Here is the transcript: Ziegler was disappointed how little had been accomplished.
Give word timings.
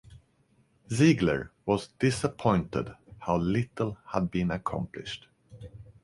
Ziegler 0.89 1.51
was 1.63 1.89
disappointed 1.99 2.95
how 3.19 3.37
little 3.37 3.99
had 4.07 4.31
been 4.31 4.49
accomplished. 4.49 5.27